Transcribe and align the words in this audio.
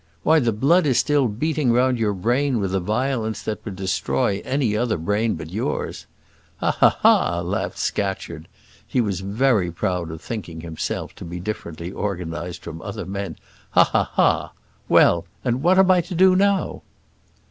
why 0.23 0.39
the 0.39 0.51
blood 0.51 0.87
is 0.87 0.97
still 0.97 1.27
beating 1.27 1.71
round 1.71 1.99
your 1.99 2.15
brain 2.15 2.59
with 2.59 2.73
a 2.73 2.79
violence 2.79 3.43
that 3.43 3.63
would 3.63 3.75
destroy 3.75 4.41
any 4.43 4.75
other 4.75 4.97
brain 4.97 5.35
but 5.35 5.51
yours." 5.51 6.07
"Ha! 6.57 6.71
ha! 6.71 6.97
ha!" 7.01 7.41
laughed 7.41 7.77
Scatcherd. 7.77 8.47
He 8.87 8.99
was 8.99 9.19
very 9.19 9.69
proud 9.69 10.09
of 10.09 10.19
thinking 10.19 10.61
himself 10.61 11.13
to 11.17 11.23
be 11.23 11.39
differently 11.39 11.93
organised 11.93 12.63
from 12.63 12.81
other 12.81 13.05
men. 13.05 13.35
"Ha! 13.77 13.83
ha! 13.83 14.09
ha! 14.15 14.53
Well, 14.89 15.27
and 15.45 15.61
what 15.61 15.77
am 15.77 15.91
I 15.91 16.01
to 16.01 16.15
do 16.15 16.35
now?" 16.35 16.81